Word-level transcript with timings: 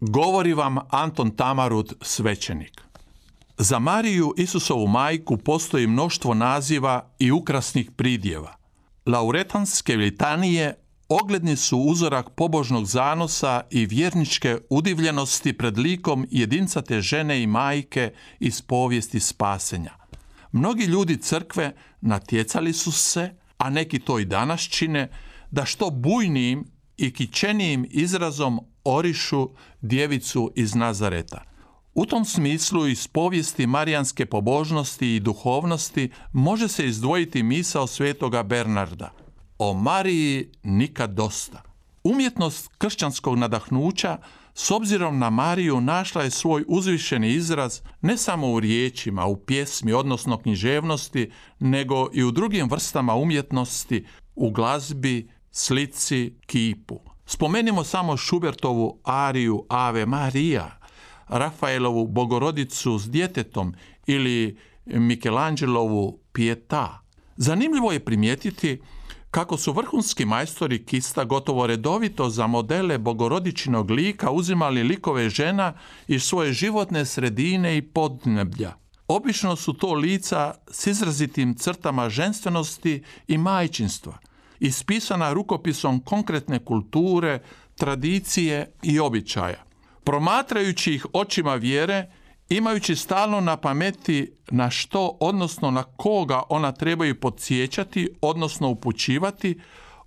Govori 0.00 0.54
vam 0.54 0.78
Anton 0.90 1.30
Tamarud, 1.30 1.92
svećenik. 2.02 2.80
Za 3.58 3.78
Mariju 3.78 4.34
Isusovu 4.36 4.86
majku 4.86 5.36
postoji 5.36 5.86
mnoštvo 5.86 6.34
naziva 6.34 7.10
i 7.18 7.30
ukrasnih 7.30 7.90
pridjeva. 7.90 8.56
Lauretanske 9.06 9.96
litanije 9.96 10.74
ogledni 11.08 11.56
su 11.56 11.78
uzorak 11.78 12.30
pobožnog 12.30 12.86
zanosa 12.86 13.60
i 13.70 13.86
vjerničke 13.86 14.58
udivljenosti 14.70 15.52
pred 15.52 15.78
likom 15.78 16.26
jedincate 16.30 17.00
žene 17.00 17.42
i 17.42 17.46
majke 17.46 18.12
iz 18.38 18.62
povijesti 18.62 19.20
spasenja. 19.20 19.94
Mnogi 20.52 20.84
ljudi 20.84 21.16
crkve 21.16 21.74
natjecali 22.00 22.72
su 22.72 22.92
se, 22.92 23.34
a 23.58 23.70
neki 23.70 23.98
to 23.98 24.18
i 24.18 24.24
danas 24.24 24.60
čine, 24.60 25.08
da 25.50 25.64
što 25.64 25.90
bujnijim 25.90 26.64
i 26.96 27.12
kičenijim 27.12 27.86
izrazom 27.90 28.69
orišu 28.84 29.48
djevicu 29.80 30.52
iz 30.56 30.74
Nazareta. 30.74 31.42
U 31.94 32.06
tom 32.06 32.24
smislu 32.24 32.86
iz 32.86 33.06
povijesti 33.06 33.66
marijanske 33.66 34.26
pobožnosti 34.26 35.14
i 35.14 35.20
duhovnosti 35.20 36.10
može 36.32 36.68
se 36.68 36.86
izdvojiti 36.86 37.42
misao 37.42 37.86
svetoga 37.86 38.42
Bernarda. 38.42 39.12
O 39.58 39.74
Mariji 39.74 40.48
nikad 40.62 41.10
dosta. 41.10 41.62
Umjetnost 42.04 42.70
kršćanskog 42.78 43.38
nadahnuća 43.38 44.18
s 44.54 44.70
obzirom 44.70 45.18
na 45.18 45.30
Mariju 45.30 45.80
našla 45.80 46.22
je 46.22 46.30
svoj 46.30 46.64
uzvišeni 46.68 47.32
izraz 47.32 47.80
ne 48.00 48.16
samo 48.16 48.52
u 48.52 48.60
riječima, 48.60 49.26
u 49.26 49.36
pjesmi, 49.36 49.92
odnosno 49.92 50.38
književnosti, 50.38 51.30
nego 51.58 52.08
i 52.12 52.24
u 52.24 52.30
drugim 52.30 52.70
vrstama 52.70 53.14
umjetnosti, 53.14 54.06
u 54.34 54.50
glazbi, 54.50 55.30
slici, 55.50 56.34
kipu. 56.46 57.00
Spomenimo 57.32 57.84
samo 57.84 58.16
Šubertovu 58.16 58.98
ariju 59.04 59.64
Ave 59.68 60.06
Marija, 60.06 60.78
Rafaelovu 61.28 62.06
Bogorodicu 62.06 62.98
s 62.98 63.10
djetetom 63.10 63.74
ili 64.06 64.58
Michelangelovu 64.86 66.18
Pieta. 66.32 67.00
Zanimljivo 67.36 67.92
je 67.92 68.04
primijetiti 68.04 68.80
kako 69.30 69.56
su 69.56 69.72
vrhunski 69.72 70.24
majstori 70.24 70.84
kista 70.84 71.24
gotovo 71.24 71.66
redovito 71.66 72.30
za 72.30 72.46
modele 72.46 72.98
bogorodičinog 72.98 73.90
lika 73.90 74.30
uzimali 74.30 74.82
likove 74.82 75.28
žena 75.28 75.72
iz 76.08 76.22
svoje 76.22 76.52
životne 76.52 77.06
sredine 77.06 77.76
i 77.76 77.82
podneblja. 77.82 78.74
Obično 79.08 79.56
su 79.56 79.72
to 79.72 79.94
lica 79.94 80.54
s 80.70 80.86
izrazitim 80.86 81.54
crtama 81.54 82.08
ženstvenosti 82.08 83.02
i 83.28 83.38
majčinstva– 83.38 84.18
ispisana 84.60 85.32
rukopisom 85.32 86.00
konkretne 86.00 86.64
kulture, 86.64 87.42
tradicije 87.74 88.72
i 88.82 89.00
običaja. 89.00 89.64
Promatrajući 90.04 90.94
ih 90.94 91.06
očima 91.12 91.54
vjere, 91.54 92.10
imajući 92.48 92.96
stalno 92.96 93.40
na 93.40 93.56
pameti 93.56 94.32
na 94.50 94.70
što, 94.70 95.16
odnosno 95.20 95.70
na 95.70 95.82
koga 95.82 96.42
ona 96.48 96.72
trebaju 96.72 97.20
podsjećati, 97.20 98.08
odnosno 98.20 98.68
upućivati, 98.68 99.60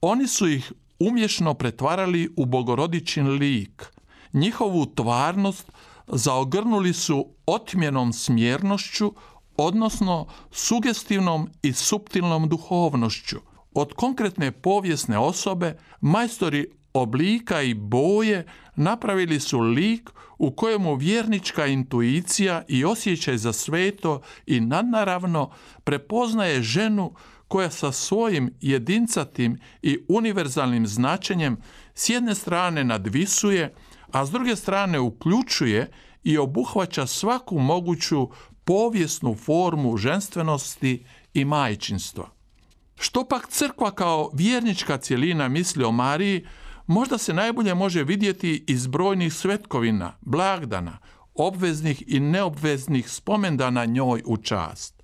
oni 0.00 0.26
su 0.26 0.48
ih 0.48 0.72
umješno 0.98 1.54
pretvarali 1.54 2.34
u 2.36 2.46
bogorodičin 2.46 3.28
lik. 3.28 3.84
Njihovu 4.32 4.86
tvarnost 4.86 5.72
zaogrnuli 6.06 6.92
su 6.92 7.26
otmjenom 7.46 8.12
smjernošću, 8.12 9.12
odnosno 9.56 10.26
sugestivnom 10.50 11.48
i 11.62 11.72
suptilnom 11.72 12.48
duhovnošću– 12.48 13.36
od 13.76 13.92
konkretne 13.92 14.52
povijesne 14.52 15.18
osobe 15.18 15.76
majstori 16.00 16.66
oblika 16.92 17.62
i 17.62 17.74
boje 17.74 18.46
napravili 18.76 19.40
su 19.40 19.60
lik 19.60 20.10
u 20.38 20.50
kojemu 20.50 20.94
vjernička 20.94 21.66
intuicija 21.66 22.62
i 22.68 22.84
osjećaj 22.84 23.38
za 23.38 23.52
sveto 23.52 24.20
i 24.46 24.60
nadnaravno 24.60 25.50
prepoznaje 25.84 26.62
ženu 26.62 27.14
koja 27.48 27.70
sa 27.70 27.92
svojim 27.92 28.54
jedincatim 28.60 29.58
i 29.82 29.98
univerzalnim 30.08 30.86
značenjem 30.86 31.56
s 31.94 32.08
jedne 32.08 32.34
strane 32.34 32.84
nadvisuje, 32.84 33.74
a 34.12 34.26
s 34.26 34.30
druge 34.30 34.56
strane 34.56 35.00
uključuje 35.00 35.90
i 36.24 36.38
obuhvaća 36.38 37.06
svaku 37.06 37.58
moguću 37.58 38.28
povijesnu 38.64 39.34
formu 39.34 39.96
ženstvenosti 39.96 41.04
i 41.34 41.44
majčinstva. 41.44 42.35
Što 42.98 43.24
pak 43.24 43.48
crkva 43.48 43.90
kao 43.90 44.30
vjernička 44.34 44.98
cjelina 44.98 45.48
misli 45.48 45.84
o 45.84 45.92
Mariji, 45.92 46.46
možda 46.86 47.18
se 47.18 47.34
najbolje 47.34 47.74
može 47.74 48.04
vidjeti 48.04 48.64
iz 48.66 48.86
brojnih 48.86 49.34
svetkovina, 49.34 50.12
blagdana, 50.20 50.98
obveznih 51.34 52.02
i 52.06 52.20
neobveznih 52.20 53.10
spomendana 53.10 53.84
njoj 53.84 54.22
u 54.26 54.36
čast. 54.36 55.02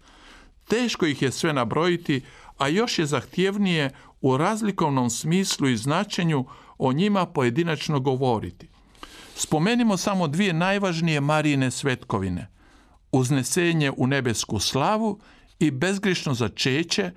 Teško 0.69 1.07
ih 1.07 1.23
je 1.23 1.33
sve 1.33 1.53
nabrojiti, 1.53 2.21
a 2.59 2.69
još 2.69 2.99
je 2.99 3.07
zahtjevnije 3.07 3.91
u 4.21 4.37
razlikovnom 4.37 5.11
smislu 5.11 5.69
i 5.69 5.77
značenju 5.77 6.45
o 6.79 6.93
njima 6.93 7.27
pojedinačno 7.27 8.01
govoriti. 8.01 8.69
Spomenimo 9.37 9.97
samo 9.97 10.29
dvije 10.29 10.53
najvažnije 10.53 11.21
Marijine 11.21 11.71
svetkovine. 11.71 12.49
Uznesenje 13.13 13.93
u 13.97 14.07
nebesku 14.07 14.59
slavu 14.59 15.21
i 15.59 15.71
bezgrišno 15.71 16.35
začeće, 16.35 17.11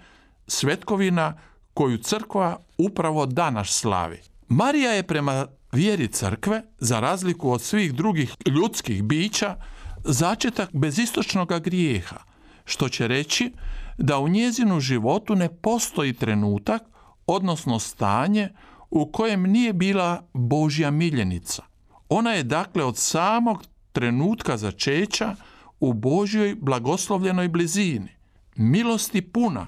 svetkovina 0.48 1.38
koju 1.74 1.98
crkva 1.98 2.58
upravo 2.78 3.26
danas 3.26 3.70
slavi. 3.70 4.22
Marija 4.48 4.92
je 4.92 5.08
prema 5.08 5.48
vjeri 5.72 6.08
crkve, 6.08 6.64
za 6.80 7.00
razliku 7.00 7.52
od 7.52 7.62
svih 7.62 7.94
drugih 7.94 8.36
ljudskih 8.46 9.04
bića, 9.04 9.56
začetak 10.04 10.70
bezistočnog 10.74 11.60
grijeha, 11.60 12.18
što 12.66 12.90
će 12.90 13.08
reći 13.08 13.54
da 13.98 14.20
u 14.20 14.28
njezinu 14.28 14.80
životu 14.80 15.36
ne 15.36 15.50
postoji 15.62 16.14
trenutak, 16.14 16.82
odnosno 17.28 17.80
stanje, 17.80 18.50
u 18.90 19.12
kojem 19.12 19.44
nije 19.44 19.74
bila 19.74 20.28
Božja 20.34 20.92
miljenica. 20.92 21.64
Ona 22.10 22.32
je 22.32 22.44
dakle 22.44 22.84
od 22.84 22.98
samog 22.98 23.64
trenutka 23.92 24.58
začeća 24.58 25.36
u 25.80 25.94
Božjoj 25.94 26.56
blagoslovljenoj 26.56 27.48
blizini. 27.48 28.10
Milosti 28.56 29.22
puna, 29.22 29.68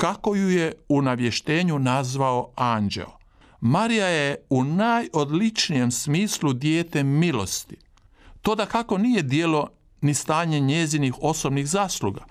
kako 0.00 0.34
ju 0.34 0.50
je 0.50 0.72
u 0.88 1.02
navještenju 1.02 1.78
nazvao 1.78 2.52
anđeo. 2.56 3.18
Marija 3.60 4.06
je 4.06 4.36
u 4.50 4.64
najodličnijem 4.64 5.90
smislu 5.90 6.52
dijete 6.52 7.02
milosti. 7.02 7.76
To 8.42 8.54
da 8.54 8.66
kako 8.66 8.98
nije 8.98 9.22
dijelo 9.22 9.68
ni 10.00 10.14
stanje 10.14 10.60
njezinih 10.60 11.14
osobnih 11.20 11.66
zasluga, 11.66 12.24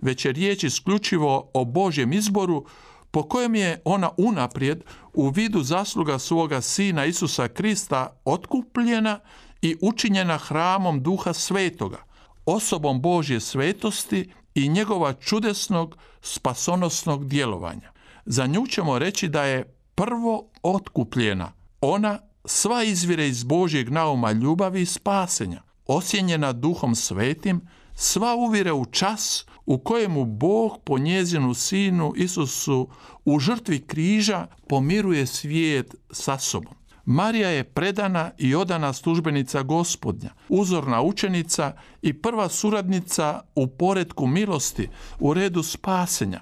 već 0.00 0.24
je 0.24 0.32
riječ 0.32 0.64
isključivo 0.64 1.50
o 1.54 1.64
Božjem 1.64 2.12
izboru 2.12 2.66
po 3.10 3.22
kojem 3.22 3.54
je 3.54 3.80
ona 3.84 4.10
unaprijed 4.16 4.84
u 5.14 5.28
vidu 5.28 5.62
zasluga 5.62 6.18
svoga 6.18 6.60
sina 6.60 7.04
Isusa 7.04 7.48
Krista 7.48 8.20
otkupljena 8.24 9.20
i 9.62 9.76
učinjena 9.80 10.38
hramom 10.38 11.02
duha 11.02 11.32
svetoga, 11.32 11.98
osobom 12.46 13.00
Božje 13.00 13.40
svetosti 13.40 14.30
i 14.64 14.68
njegova 14.68 15.12
čudesnog 15.12 15.96
spasonosnog 16.22 17.28
djelovanja. 17.28 17.92
Za 18.26 18.46
nju 18.46 18.66
ćemo 18.66 18.98
reći 18.98 19.28
da 19.28 19.44
je 19.44 19.74
prvo 19.94 20.50
otkupljena. 20.62 21.52
Ona 21.80 22.18
sva 22.44 22.82
izvire 22.82 23.28
iz 23.28 23.44
Božjeg 23.44 23.90
nauma 23.90 24.32
ljubavi 24.32 24.82
i 24.82 24.86
spasenja, 24.86 25.62
osjenjena 25.86 26.52
duhom 26.52 26.94
svetim, 26.94 27.60
sva 27.94 28.34
uvire 28.34 28.72
u 28.72 28.84
čas 28.84 29.46
u 29.66 29.78
kojemu 29.78 30.24
Bog 30.24 30.78
po 30.84 30.98
njezinu 30.98 31.54
sinu 31.54 32.12
Isusu 32.16 32.88
u 33.24 33.38
žrtvi 33.38 33.80
križa 33.80 34.46
pomiruje 34.68 35.26
svijet 35.26 35.94
sa 36.10 36.38
sobom. 36.38 36.74
Marija 37.10 37.48
je 37.48 37.64
predana 37.64 38.30
i 38.38 38.54
odana 38.54 38.92
službenica 38.92 39.62
gospodnja, 39.62 40.30
uzorna 40.48 41.02
učenica 41.02 41.72
i 42.02 42.12
prva 42.12 42.48
suradnica 42.48 43.40
u 43.54 43.66
poredku 43.66 44.26
milosti, 44.26 44.88
u 45.18 45.34
redu 45.34 45.62
spasenja. 45.62 46.40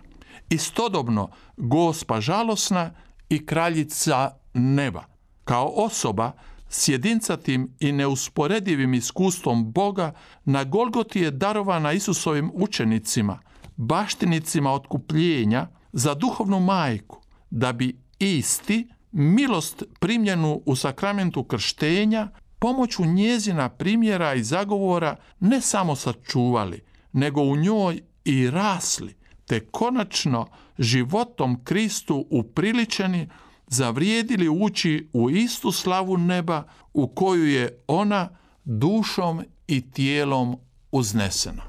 Istodobno 0.51 1.29
gospa 1.57 2.21
žalosna 2.21 2.91
i 3.29 3.47
kraljica 3.47 4.31
neba. 4.55 5.05
Kao 5.45 5.73
osoba 5.77 6.33
s 6.69 6.89
jedincatim 6.89 7.75
i 7.81 7.93
neusporedivim 7.93 8.95
iskustvom 8.95 9.73
Boga 9.73 10.13
na 10.45 10.65
Golgoti 10.65 11.21
je 11.21 11.31
darovana 11.31 11.93
Isusovim 11.93 12.51
učenicima, 12.55 13.39
baštinicima 13.77 14.73
otkupljenja 14.73 15.69
za 15.93 16.15
duhovnu 16.15 16.61
majku, 16.61 17.23
da 17.51 17.73
bi 17.73 18.01
isti 18.19 18.89
milost 19.17 19.83
primljenu 20.01 20.63
u 20.67 20.77
sakramentu 20.77 21.45
krštenja 21.45 22.29
pomoću 22.59 23.05
njezina 23.05 23.69
primjera 23.69 24.35
i 24.35 24.43
zagovora 24.43 25.17
ne 25.41 25.61
samo 25.61 25.97
sačuvali, 25.97 26.83
nego 27.13 27.43
u 27.43 27.57
njoj 27.57 28.03
i 28.25 28.51
rasli, 28.51 29.15
te 29.47 29.61
konačno 29.61 30.47
životom 30.79 31.65
Kristu 31.65 32.27
upriličeni 32.31 33.29
zavrijedili 33.67 34.49
ući 34.49 35.09
u 35.13 35.31
istu 35.31 35.73
slavu 35.73 36.17
neba 36.17 36.63
u 36.95 37.09
koju 37.09 37.47
je 37.47 37.85
ona 37.87 38.29
dušom 38.65 39.43
i 39.67 39.91
tijelom 39.91 40.57
uznesena. 40.93 41.63